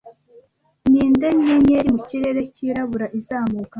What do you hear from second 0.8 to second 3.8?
ninde nyenyeri mu kirere cyirabura izamuka